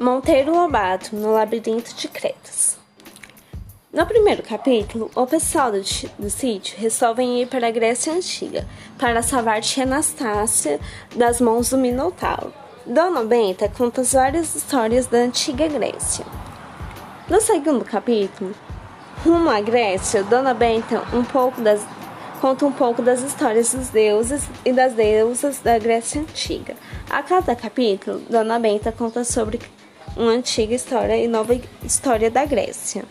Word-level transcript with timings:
Monteiro 0.00 0.54
Lobato 0.54 1.14
no 1.14 1.34
Labirinto 1.34 1.94
de 1.94 2.08
Cretas. 2.08 2.78
No 3.92 4.06
primeiro 4.06 4.42
capítulo, 4.42 5.10
o 5.14 5.26
pessoal 5.26 5.70
do, 5.70 5.82
do 6.18 6.30
sítio 6.30 6.78
resolvem 6.78 7.42
ir 7.42 7.48
para 7.48 7.68
a 7.68 7.70
Grécia 7.70 8.10
Antiga 8.10 8.66
para 8.98 9.22
salvar 9.22 9.60
Tia 9.60 9.82
Anastácia 9.84 10.80
das 11.14 11.38
mãos 11.38 11.68
do 11.68 11.76
Minotauro. 11.76 12.50
Dona 12.86 13.22
Benta 13.24 13.68
conta 13.68 14.02
várias 14.02 14.54
histórias 14.54 15.06
da 15.06 15.18
antiga 15.18 15.68
Grécia. 15.68 16.24
No 17.28 17.38
segundo 17.38 17.84
capítulo, 17.84 18.54
rumo 19.22 19.50
à 19.50 19.60
Grécia, 19.60 20.22
Dona 20.22 20.54
Benta 20.54 21.02
um 21.12 21.22
pouco 21.22 21.60
das, 21.60 21.84
conta 22.40 22.64
um 22.64 22.72
pouco 22.72 23.02
das 23.02 23.20
histórias 23.20 23.74
dos 23.74 23.90
deuses 23.90 24.48
e 24.64 24.72
das 24.72 24.94
deusas 24.94 25.58
da 25.58 25.78
Grécia 25.78 26.22
Antiga. 26.22 26.74
A 27.10 27.22
cada 27.22 27.54
capítulo, 27.54 28.20
Dona 28.30 28.58
Benta 28.58 28.90
conta 28.90 29.24
sobre 29.24 29.60
uma 30.16 30.32
antiga 30.32 30.74
história 30.74 31.16
e 31.16 31.28
nova 31.28 31.58
história 31.84 32.30
da 32.30 32.44
Grécia. 32.44 33.04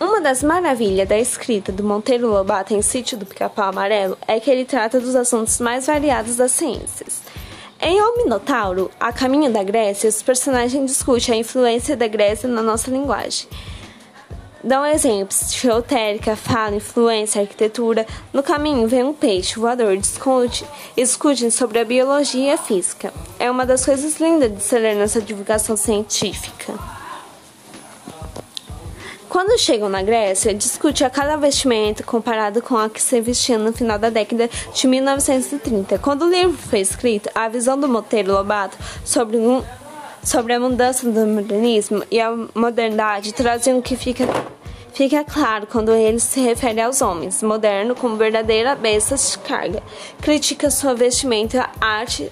Uma 0.00 0.20
das 0.20 0.42
maravilhas 0.42 1.08
da 1.08 1.18
escrita 1.18 1.72
do 1.72 1.82
Monteiro 1.82 2.28
Lobato 2.28 2.72
em 2.72 2.82
Sítio 2.82 3.18
do 3.18 3.26
Pica-Pau 3.26 3.68
Amarelo 3.68 4.16
é 4.28 4.38
que 4.38 4.50
ele 4.50 4.64
trata 4.64 5.00
dos 5.00 5.16
assuntos 5.16 5.58
mais 5.58 5.86
variados 5.86 6.36
das 6.36 6.52
ciências. 6.52 7.20
Em 7.80 8.00
O 8.00 8.16
Minotauro, 8.16 8.90
A 8.98 9.12
Caminho 9.12 9.52
da 9.52 9.62
Grécia, 9.62 10.08
os 10.08 10.22
personagens 10.22 10.90
discutem 10.90 11.34
a 11.34 11.38
influência 11.38 11.96
da 11.96 12.08
Grécia 12.08 12.48
na 12.48 12.62
nossa 12.62 12.90
linguagem. 12.90 13.48
Dão 14.62 14.84
exemplos 14.84 15.54
geotérica, 15.54 16.34
fala, 16.34 16.76
influência, 16.76 17.40
arquitetura. 17.40 18.04
No 18.32 18.42
caminho 18.42 18.88
vem 18.88 19.04
um 19.04 19.12
peixe 19.12 19.58
voador, 19.58 19.96
discute, 19.96 20.64
discutem 20.96 21.48
sobre 21.50 21.78
a 21.78 21.84
biologia 21.84 22.48
e 22.48 22.50
a 22.50 22.58
física. 22.58 23.12
É 23.38 23.48
uma 23.48 23.64
das 23.64 23.84
coisas 23.84 24.18
lindas 24.18 24.52
de 24.52 24.62
se 24.62 24.76
ler 24.76 24.96
nessa 24.96 25.20
divulgação 25.20 25.76
científica. 25.76 26.74
Quando 29.28 29.58
chegam 29.58 29.88
na 29.88 30.02
Grécia, 30.02 30.54
discute 30.54 31.04
a 31.04 31.10
cada 31.10 31.36
vestimenta 31.36 32.02
comparado 32.02 32.60
com 32.60 32.76
a 32.76 32.88
que 32.88 33.00
se 33.00 33.20
vestia 33.20 33.58
no 33.58 33.72
final 33.72 33.98
da 33.98 34.10
década 34.10 34.48
de 34.74 34.86
1930. 34.88 35.98
Quando 35.98 36.22
o 36.22 36.30
livro 36.30 36.56
foi 36.56 36.80
escrito, 36.80 37.30
a 37.34 37.46
visão 37.46 37.78
do 37.78 37.86
Monteiro 37.86 38.32
Lobato 38.32 38.76
sobre 39.04 39.36
um 39.36 39.62
sobre 40.22 40.54
a 40.54 40.60
mudança 40.60 41.10
do 41.10 41.26
modernismo 41.26 42.02
e 42.10 42.20
a 42.20 42.30
modernidade 42.54 43.32
trazem 43.32 43.74
o 43.74 43.82
que 43.82 43.96
fica, 43.96 44.26
fica 44.92 45.24
claro 45.24 45.66
quando 45.66 45.92
ele 45.92 46.18
se 46.18 46.40
refere 46.40 46.80
aos 46.80 47.00
homens 47.00 47.42
moderno 47.42 47.94
como 47.94 48.16
verdadeira 48.16 48.74
bestas 48.74 49.32
de 49.32 49.38
carga. 49.38 49.82
Critica 50.20 50.70
sua 50.70 50.94
vestimenta, 50.94 51.68
arte, 51.80 52.30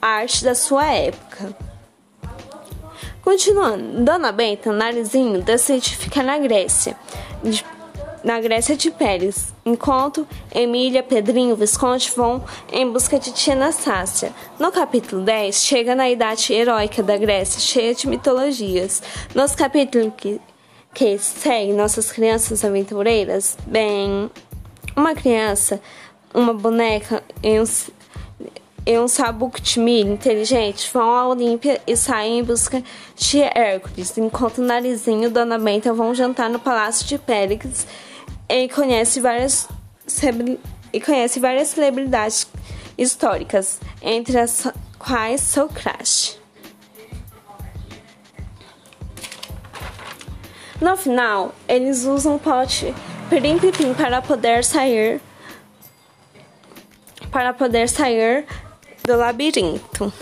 arte 0.00 0.44
da 0.44 0.54
sua 0.54 0.86
época. 0.86 1.56
Continuando, 3.22 4.04
Dona 4.04 4.32
Benta, 4.32 4.72
narizinho, 4.72 5.40
decide 5.42 5.96
ficar 5.96 6.24
na 6.24 6.38
Grécia. 6.38 6.96
De 7.42 7.64
na 8.22 8.40
Grécia 8.40 8.76
de 8.76 8.90
Pérez, 8.90 9.52
enquanto 9.64 10.26
Emília, 10.54 11.02
Pedrinho 11.02 11.54
e 11.54 11.58
Visconde 11.58 12.10
vão 12.14 12.42
em 12.72 12.90
busca 12.90 13.18
de 13.18 13.32
Tia 13.32 13.54
Anastácia. 13.54 14.32
No 14.58 14.70
capítulo 14.70 15.22
10, 15.22 15.62
chega 15.62 15.94
na 15.94 16.08
idade 16.08 16.52
heróica 16.52 17.02
da 17.02 17.16
Grécia, 17.16 17.60
cheia 17.60 17.94
de 17.94 18.06
mitologias. 18.06 19.02
Nos 19.34 19.54
capítulos 19.54 20.12
que, 20.16 20.40
que 20.94 21.18
seguem 21.18 21.72
nossas 21.72 22.12
crianças 22.12 22.64
aventureiras, 22.64 23.56
bem, 23.66 24.30
uma 24.96 25.14
criança, 25.14 25.80
uma 26.34 26.52
boneca 26.52 27.22
e 27.42 27.60
um, 27.60 27.64
e 28.84 28.98
um 28.98 29.06
sabuco 29.06 29.58
inteligente 30.12 30.90
vão 30.92 31.14
à 31.14 31.28
Olímpia 31.28 31.80
e 31.86 31.96
saem 31.96 32.40
em 32.40 32.44
busca 32.44 32.82
de 33.16 33.40
Hércules, 33.40 34.16
enquanto 34.18 34.60
Narizinho 34.60 35.24
e 35.24 35.28
Dona 35.28 35.58
Benta 35.58 35.92
vão 35.92 36.14
jantar 36.14 36.50
no 36.50 36.58
Palácio 36.58 37.06
de 37.06 37.18
Péricles 37.18 37.86
e 38.48 38.68
conhece 38.68 39.20
várias 39.20 39.68
e 40.92 41.00
conhece 41.00 41.40
várias 41.40 41.68
celebridades 41.68 42.46
históricas, 42.98 43.80
entre 44.02 44.38
as 44.38 44.66
quais 44.98 45.54
crush. 45.72 46.38
No 50.80 50.96
final, 50.96 51.54
eles 51.68 52.04
usam 52.04 52.34
o 52.34 52.38
pote 52.40 52.92
pirim 53.30 53.58
pim 53.58 53.94
para 53.94 54.20
poder 54.20 54.64
sair 54.64 55.20
para 57.30 57.54
poder 57.54 57.88
sair 57.88 58.44
do 59.04 59.16
labirinto. 59.16 60.12